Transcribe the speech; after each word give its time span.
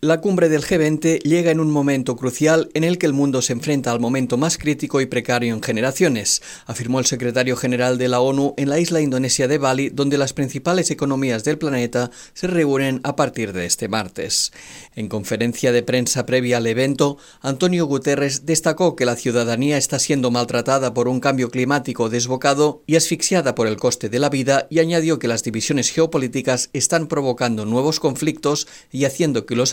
La 0.00 0.20
cumbre 0.20 0.48
del 0.48 0.62
G20 0.62 1.22
llega 1.22 1.50
en 1.50 1.58
un 1.58 1.72
momento 1.72 2.14
crucial 2.14 2.70
en 2.74 2.84
el 2.84 2.98
que 2.98 3.06
el 3.06 3.12
mundo 3.12 3.42
se 3.42 3.52
enfrenta 3.52 3.90
al 3.90 3.98
momento 3.98 4.36
más 4.36 4.56
crítico 4.56 5.00
y 5.00 5.06
precario 5.06 5.52
en 5.52 5.60
generaciones, 5.60 6.40
afirmó 6.66 7.00
el 7.00 7.06
secretario 7.06 7.56
general 7.56 7.98
de 7.98 8.06
la 8.06 8.20
ONU 8.20 8.54
en 8.58 8.68
la 8.68 8.78
isla 8.78 9.00
indonesia 9.00 9.48
de 9.48 9.58
Bali, 9.58 9.88
donde 9.88 10.16
las 10.16 10.34
principales 10.34 10.92
economías 10.92 11.42
del 11.42 11.58
planeta 11.58 12.12
se 12.32 12.46
reúnen 12.46 13.00
a 13.02 13.16
partir 13.16 13.52
de 13.52 13.66
este 13.66 13.88
martes. 13.88 14.52
En 14.94 15.08
conferencia 15.08 15.72
de 15.72 15.82
prensa 15.82 16.26
previa 16.26 16.58
al 16.58 16.68
evento, 16.68 17.18
Antonio 17.40 17.84
Guterres 17.86 18.46
destacó 18.46 18.94
que 18.94 19.04
la 19.04 19.16
ciudadanía 19.16 19.78
está 19.78 19.98
siendo 19.98 20.30
maltratada 20.30 20.94
por 20.94 21.08
un 21.08 21.18
cambio 21.18 21.50
climático 21.50 22.08
desbocado 22.08 22.84
y 22.86 22.94
asfixiada 22.94 23.56
por 23.56 23.66
el 23.66 23.78
coste 23.78 24.08
de 24.08 24.20
la 24.20 24.30
vida 24.30 24.68
y 24.70 24.78
añadió 24.78 25.18
que 25.18 25.26
las 25.26 25.42
divisiones 25.42 25.90
geopolíticas 25.90 26.70
están 26.72 27.08
provocando 27.08 27.64
nuevos 27.64 27.98
conflictos 27.98 28.68
y 28.92 29.04
haciendo 29.04 29.44
que 29.44 29.56
los 29.56 29.72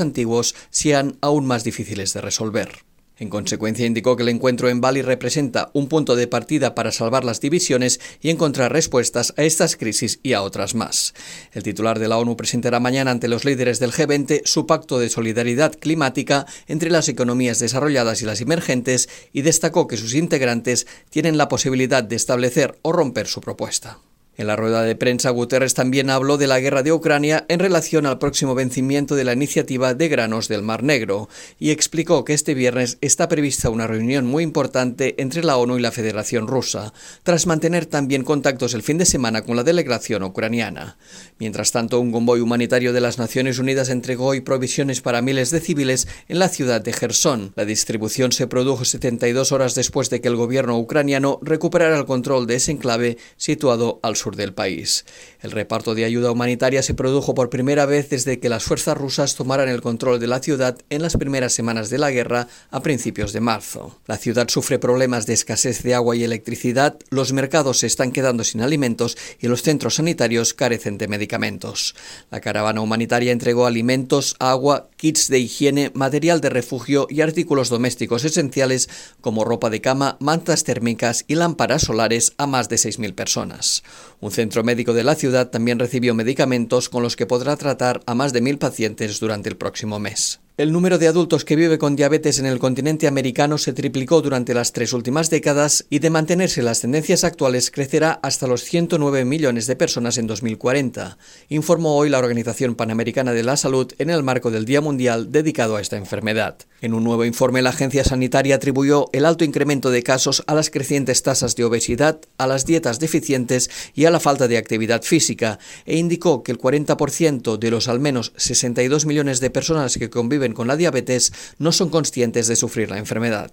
sean 0.70 1.18
aún 1.22 1.46
más 1.46 1.64
difíciles 1.64 2.14
de 2.14 2.22
resolver. 2.22 2.86
En 3.18 3.30
consecuencia, 3.30 3.86
indicó 3.86 4.18
que 4.18 4.24
el 4.24 4.30
encuentro 4.30 4.68
en 4.68 4.82
Bali 4.82 5.02
representa 5.02 5.70
un 5.74 5.88
punto 5.88 6.18
de 6.18 6.28
partida 6.28 6.76
para 6.76 6.92
salvar 6.92 7.24
las 7.24 7.40
divisiones 7.40 8.02
y 8.22 8.30
encontrar 8.30 8.74
respuestas 8.74 9.34
a 9.38 9.44
estas 9.44 9.78
crisis 9.78 10.20
y 10.22 10.34
a 10.34 10.42
otras 10.42 10.76
más. 10.76 11.14
El 11.54 11.64
titular 11.64 11.98
de 11.98 12.10
la 12.10 12.18
ONU 12.18 12.36
presentará 12.36 12.82
mañana 12.82 13.12
ante 13.12 13.30
los 13.30 13.46
líderes 13.46 13.80
del 13.80 13.94
G20 13.94 14.42
su 14.44 14.68
pacto 14.68 15.00
de 15.00 15.10
solidaridad 15.10 15.74
climática 15.80 16.46
entre 16.68 16.90
las 16.90 17.08
economías 17.08 17.60
desarrolladas 17.60 18.22
y 18.22 18.26
las 18.26 18.42
emergentes 18.42 19.08
y 19.32 19.44
destacó 19.44 19.88
que 19.88 19.98
sus 19.98 20.14
integrantes 20.14 20.86
tienen 21.10 21.38
la 21.38 21.48
posibilidad 21.48 22.04
de 22.04 22.18
establecer 22.18 22.78
o 22.82 22.92
romper 22.92 23.28
su 23.28 23.40
propuesta. 23.40 24.00
En 24.38 24.48
la 24.48 24.58
rueda 24.58 24.84
de 24.84 24.98
prensa, 24.98 25.30
Guterres 25.30 25.76
también 25.76 26.10
habló 26.10 26.38
de 26.38 26.48
la 26.48 26.60
guerra 26.60 26.84
de 26.84 26.92
Ucrania 26.92 27.46
en 27.48 27.60
relación 27.60 28.06
al 28.06 28.20
próximo 28.20 28.54
vencimiento 28.54 29.16
de 29.16 29.24
la 29.24 29.32
iniciativa 29.32 29.94
de 29.94 30.10
granos 30.10 30.50
del 30.50 30.62
Mar 30.62 30.84
Negro 30.84 31.30
y 31.58 31.72
explicó 31.72 32.26
que 32.26 32.34
este 32.34 32.54
viernes 32.54 32.98
está 33.00 33.30
prevista 33.30 33.70
una 33.70 33.88
reunión 33.88 34.26
muy 34.26 34.44
importante 34.44 35.16
entre 35.20 35.46
la 35.46 35.56
ONU 35.56 35.78
y 35.78 35.82
la 35.82 35.94
Federación 35.94 36.48
Rusa, 36.48 36.94
tras 37.24 37.48
mantener 37.48 37.86
también 37.86 38.26
contactos 38.26 38.74
el 38.74 38.84
fin 38.84 38.98
de 38.98 39.06
semana 39.06 39.44
con 39.44 39.56
la 39.56 39.64
delegación 39.64 40.24
ucraniana. 40.24 40.98
Mientras 41.40 41.72
tanto, 41.72 42.02
un 42.02 42.12
convoy 42.12 42.42
humanitario 42.42 42.92
de 42.92 43.02
las 43.02 43.18
Naciones 43.18 43.58
Unidas 43.58 43.88
entregó 43.88 44.26
hoy 44.26 44.42
provisiones 44.42 45.00
para 45.00 45.22
miles 45.22 45.50
de 45.50 45.62
civiles 45.62 46.10
en 46.28 46.40
la 46.40 46.50
ciudad 46.50 46.82
de 46.82 46.92
Gerson. 46.92 47.54
La 47.56 47.64
distribución 47.64 48.34
se 48.34 48.48
produjo 48.48 48.84
72 48.84 49.54
horas 49.54 49.76
después 49.76 50.10
de 50.10 50.20
que 50.20 50.28
el 50.28 50.36
gobierno 50.36 50.78
ucraniano 50.78 51.40
recuperara 51.42 51.98
el 51.98 52.06
control 52.06 52.48
de 52.48 52.56
ese 52.56 52.72
enclave 52.72 53.18
situado 53.38 54.02
al 54.04 54.18
sur 54.18 54.25
del 54.34 54.56
país. 54.56 55.06
El 55.42 55.52
reparto 55.52 55.94
de 55.94 56.06
ayuda 56.06 56.32
humanitaria 56.32 56.82
se 56.82 56.96
produjo 56.96 57.36
por 57.36 57.52
primera 57.52 57.86
vez 57.86 58.10
desde 58.10 58.40
que 58.40 58.50
las 58.50 58.64
fuerzas 58.64 58.98
rusas 58.98 59.36
tomaran 59.36 59.70
el 59.70 59.82
control 59.82 60.20
de 60.20 60.26
la 60.26 60.40
ciudad 60.40 60.80
en 60.90 61.04
las 61.04 61.18
primeras 61.18 61.54
semanas 61.54 61.92
de 61.92 62.00
la 62.00 62.10
guerra 62.10 62.48
a 62.72 62.82
principios 62.82 63.34
de 63.34 63.42
marzo. 63.42 64.00
La 64.08 64.18
ciudad 64.18 64.48
sufre 64.48 64.80
problemas 64.80 65.28
de 65.28 65.34
escasez 65.34 65.84
de 65.84 65.94
agua 65.94 66.16
y 66.16 66.24
electricidad, 66.24 66.98
los 67.12 67.34
mercados 67.34 67.80
se 67.80 67.88
están 67.88 68.12
quedando 68.12 68.44
sin 68.44 68.62
alimentos 68.62 69.18
y 69.40 69.48
los 69.48 69.62
centros 69.62 69.96
sanitarios 69.96 70.56
carecen 70.56 70.98
de 70.98 71.08
medicamentos. 71.08 71.96
La 72.32 72.42
caravana 72.42 72.82
humanitaria 72.82 73.32
entregó 73.32 73.66
alimentos, 73.66 74.36
agua, 74.40 74.90
kits 74.98 75.28
de 75.28 75.40
higiene, 75.40 75.92
material 75.94 76.42
de 76.42 76.50
refugio 76.50 77.08
y 77.10 77.22
artículos 77.22 77.70
domésticos 77.70 78.24
esenciales 78.24 78.90
como 79.22 79.44
ropa 79.44 79.70
de 79.70 79.82
cama, 79.82 80.18
mantas 80.20 80.64
térmicas 80.64 81.26
y 81.28 81.36
lámparas 81.36 81.84
solares 81.84 82.34
a 82.38 82.48
más 82.48 82.70
de 82.70 82.78
6.000 82.78 83.14
personas. 83.14 83.84
Un 84.22 84.32
centro 84.32 84.64
médico 84.64 84.94
de 84.94 85.04
la 85.04 85.16
ciudad 85.16 85.50
también 85.50 85.80
recibió 85.80 86.14
medicamentos 86.14 86.90
con 86.90 87.04
los 87.04 87.16
que 87.16 87.26
podrá 87.26 87.58
tratar 87.58 88.02
a 88.06 88.16
más 88.16 88.34
de 88.34 88.42
mil 88.42 88.58
pacientes 88.58 89.20
durante 89.20 89.50
el 89.50 89.58
próximo 89.58 90.00
mes. 90.00 90.40
El 90.58 90.72
número 90.72 90.98
de 90.98 91.10
adultos 91.10 91.44
que 91.44 91.58
vive 91.58 91.78
con 91.78 91.98
diabetes 91.98 92.40
en 92.40 92.46
el 92.46 92.60
continente 92.60 93.08
americano 93.08 93.58
se 93.58 93.74
triplicó 93.74 94.22
durante 94.22 94.54
las 94.54 94.72
tres 94.72 94.94
últimas 94.94 95.30
décadas 95.30 95.86
y 95.90 96.00
de 96.00 96.10
mantenerse 96.10 96.62
las 96.62 96.80
tendencias 96.80 97.26
actuales 97.26 97.72
crecerá 97.72 98.14
hasta 98.24 98.48
los 98.48 98.64
109 98.64 99.26
millones 99.26 99.68
de 99.68 99.76
personas 99.76 100.18
en 100.18 100.28
2040, 100.28 101.18
informó 101.50 101.98
hoy 101.98 102.08
la 102.08 102.20
Organización 102.20 102.76
Panamericana 102.76 103.34
de 103.34 103.44
la 103.44 103.58
Salud 103.58 103.92
en 103.98 104.10
el 104.10 104.24
marco 104.24 104.50
del 104.50 104.64
Día 104.64 104.80
Mundial 104.80 105.30
dedicado 105.30 105.76
a 105.76 105.82
esta 105.82 105.98
enfermedad. 105.98 106.56
En 106.80 106.94
un 106.94 107.04
nuevo 107.04 107.26
informe, 107.26 107.62
la 107.62 107.72
agencia 107.72 108.06
sanitaria 108.06 108.56
atribuyó 108.56 109.10
el 109.12 109.26
alto 109.26 109.44
incremento 109.44 109.92
de 109.92 110.04
casos 110.04 110.42
a 110.48 110.56
las 110.56 110.70
crecientes 110.70 111.22
tasas 111.22 111.58
de 111.58 111.66
obesidad, 111.66 112.22
a 112.38 112.48
las 112.48 112.66
dietas 112.66 113.00
deficientes 113.00 113.70
y 113.94 114.06
a 114.06 114.12
la 114.12 114.22
falta 114.22 114.48
de 114.48 114.58
actividad 114.58 115.02
física, 115.02 115.60
e 115.86 115.98
indicó 115.98 116.44
que 116.44 116.54
el 116.54 116.60
40% 116.60 117.58
de 117.58 117.72
los 117.72 117.90
al 117.90 118.00
menos 118.00 118.32
62 118.38 119.06
millones 119.06 119.42
de 119.42 119.50
personas 119.50 119.98
que 119.98 120.10
con 120.54 120.68
la 120.68 120.78
diabetes 120.78 121.34
no 121.58 121.72
son 121.72 121.90
conscientes 121.90 122.48
de 122.48 122.56
sufrir 122.56 122.90
la 122.90 122.98
enfermedad. 122.98 123.52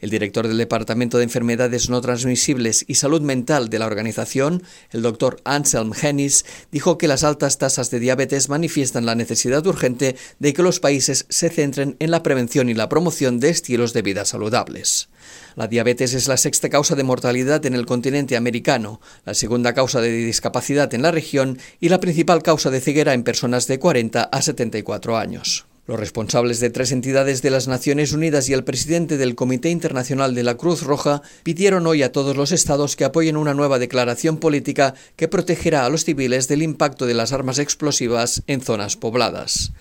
El 0.00 0.10
director 0.10 0.46
del 0.46 0.58
Departamento 0.58 1.16
de 1.16 1.24
Enfermedades 1.24 1.88
No 1.88 2.00
Transmisibles 2.00 2.84
y 2.86 2.96
Salud 2.96 3.22
Mental 3.22 3.70
de 3.70 3.78
la 3.78 3.86
organización, 3.86 4.62
el 4.90 5.02
doctor 5.02 5.40
Anselm 5.44 5.92
Hennis, 6.00 6.44
dijo 6.70 6.98
que 6.98 7.08
las 7.08 7.24
altas 7.24 7.56
tasas 7.56 7.90
de 7.90 7.98
diabetes 7.98 8.50
manifiestan 8.50 9.06
la 9.06 9.14
necesidad 9.14 9.66
urgente 9.66 10.16
de 10.38 10.52
que 10.52 10.62
los 10.62 10.80
países 10.80 11.24
se 11.30 11.48
centren 11.48 11.96
en 11.98 12.10
la 12.10 12.22
prevención 12.22 12.68
y 12.68 12.74
la 12.74 12.90
promoción 12.90 13.40
de 13.40 13.48
estilos 13.48 13.94
de 13.94 14.02
vida 14.02 14.26
saludables. 14.26 15.08
La 15.54 15.66
diabetes 15.66 16.12
es 16.12 16.28
la 16.28 16.36
sexta 16.36 16.68
causa 16.68 16.94
de 16.94 17.02
mortalidad 17.02 17.64
en 17.64 17.74
el 17.74 17.86
continente 17.86 18.36
americano, 18.36 19.00
la 19.24 19.32
segunda 19.32 19.72
causa 19.72 20.02
de 20.02 20.12
discapacidad 20.12 20.92
en 20.92 21.02
la 21.02 21.10
región 21.10 21.58
y 21.80 21.88
la 21.88 22.00
principal 22.00 22.42
causa 22.42 22.70
de 22.70 22.82
ceguera 22.82 23.14
en 23.14 23.24
personas 23.24 23.66
de 23.66 23.78
40 23.78 24.24
a 24.24 24.42
74 24.42 25.16
años. 25.16 25.66
Los 25.86 26.00
responsables 26.00 26.58
de 26.58 26.70
tres 26.70 26.90
entidades 26.90 27.42
de 27.42 27.50
las 27.50 27.68
Naciones 27.68 28.12
Unidas 28.12 28.48
y 28.48 28.52
el 28.52 28.64
presidente 28.64 29.16
del 29.16 29.36
Comité 29.36 29.70
Internacional 29.70 30.34
de 30.34 30.42
la 30.42 30.56
Cruz 30.56 30.82
Roja 30.82 31.22
pidieron 31.44 31.86
hoy 31.86 32.02
a 32.02 32.10
todos 32.10 32.36
los 32.36 32.50
estados 32.50 32.96
que 32.96 33.04
apoyen 33.04 33.36
una 33.36 33.54
nueva 33.54 33.78
declaración 33.78 34.38
política 34.38 34.94
que 35.14 35.28
protegerá 35.28 35.86
a 35.86 35.88
los 35.88 36.04
civiles 36.04 36.48
del 36.48 36.62
impacto 36.62 37.06
de 37.06 37.14
las 37.14 37.32
armas 37.32 37.60
explosivas 37.60 38.42
en 38.48 38.62
zonas 38.62 38.96
pobladas. 38.96 39.72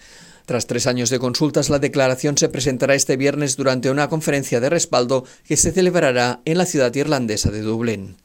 Tras 0.45 0.67
tres 0.67 0.85
años 0.85 1.09
de 1.09 1.17
consultas, 1.17 1.71
la 1.71 1.79
declaración 1.79 2.37
se 2.37 2.49
presentará 2.49 2.93
este 2.93 3.17
viernes 3.17 3.57
durante 3.57 3.89
una 3.89 4.07
conferencia 4.07 4.59
de 4.59 4.69
respaldo 4.69 5.25
que 5.47 5.57
se 5.57 5.71
celebrará 5.71 6.41
en 6.45 6.59
la 6.59 6.67
ciudad 6.67 6.93
irlandesa 6.93 7.49
de 7.49 7.61
Dublín. 7.61 8.17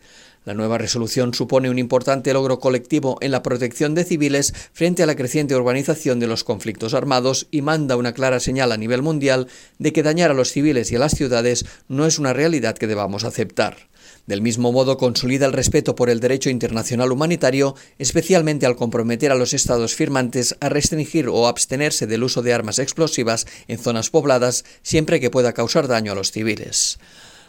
La 0.46 0.54
nueva 0.54 0.78
resolución 0.78 1.34
supone 1.34 1.68
un 1.68 1.78
importante 1.78 2.32
logro 2.32 2.60
colectivo 2.60 3.18
en 3.20 3.30
la 3.30 3.42
protección 3.42 3.94
de 3.94 4.04
civiles 4.04 4.54
frente 4.72 5.02
a 5.02 5.06
la 5.06 5.14
creciente 5.14 5.54
urbanización 5.54 6.18
de 6.18 6.26
los 6.26 6.44
conflictos 6.44 6.94
armados 6.94 7.46
y 7.50 7.60
manda 7.60 7.96
una 7.96 8.14
clara 8.14 8.40
señal 8.40 8.72
a 8.72 8.78
nivel 8.78 9.02
mundial 9.02 9.48
de 9.78 9.92
que 9.92 10.02
dañar 10.02 10.30
a 10.30 10.34
los 10.34 10.50
civiles 10.50 10.90
y 10.90 10.96
a 10.96 10.98
las 10.98 11.12
ciudades 11.12 11.66
no 11.88 12.06
es 12.06 12.18
una 12.18 12.32
realidad 12.32 12.78
que 12.78 12.86
debamos 12.86 13.24
aceptar. 13.24 13.90
Del 14.26 14.40
mismo 14.40 14.72
modo, 14.72 14.96
consolida 14.96 15.44
el 15.44 15.52
respeto 15.52 15.94
por 15.94 16.08
el 16.08 16.20
derecho 16.20 16.48
internacional 16.48 17.12
humanitario, 17.12 17.74
especialmente 17.98 18.64
al 18.64 18.76
comprometer 18.76 19.32
a 19.32 19.34
los 19.34 19.52
estados 19.52 19.94
firmantes 19.94 20.56
a 20.60 20.70
restringir 20.70 21.28
o 21.28 21.48
abstenerse 21.48 22.06
del 22.06 22.22
uso 22.22 22.40
de 22.40 22.54
armas 22.54 22.78
explosivas 22.78 23.46
en 23.68 23.78
zonas 23.78 24.08
pobladas 24.08 24.64
siempre 24.82 25.20
que 25.20 25.30
pueda 25.30 25.52
causar 25.52 25.86
daño 25.86 26.12
a 26.12 26.14
los 26.14 26.30
civiles. 26.30 26.98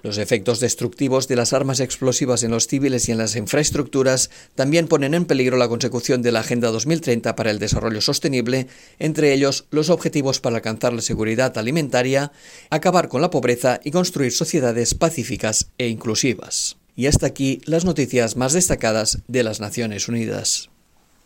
Los 0.04 0.18
efectos 0.18 0.60
destructivos 0.60 1.28
de 1.28 1.36
las 1.36 1.54
armas 1.54 1.80
explosivas 1.80 2.42
en 2.42 2.50
los 2.52 2.68
civiles 2.68 3.08
y 3.08 3.12
en 3.12 3.20
las 3.20 3.36
infraestructuras 3.36 4.32
también 4.56 4.88
ponen 4.88 5.14
en 5.14 5.26
peligro 5.26 5.58
la 5.58 5.68
consecución 5.68 6.24
de 6.24 6.32
la 6.32 6.40
Agenda 6.40 6.72
2030 6.72 7.36
para 7.36 7.52
el 7.52 7.60
Desarrollo 7.60 8.02
Sostenible, 8.02 8.68
entre 8.98 9.32
ellos 9.34 9.66
los 9.70 9.90
objetivos 9.90 10.40
para 10.40 10.56
alcanzar 10.56 10.94
la 10.94 11.02
seguridad 11.02 11.56
alimentaria, 11.58 12.32
acabar 12.72 13.10
con 13.10 13.22
la 13.22 13.30
pobreza 13.30 13.80
y 13.84 13.92
construir 13.92 14.32
sociedades 14.32 14.96
pacíficas 14.96 15.70
e 15.78 15.88
inclusivas. 15.88 16.78
Y 16.96 17.06
hasta 17.06 17.28
aquí 17.28 17.62
las 17.66 17.86
noticias 17.86 18.36
más 18.36 18.54
destacadas 18.54 19.20
de 19.28 19.44
las 19.44 19.60
Naciones 19.60 20.08
Unidas. 20.08 20.71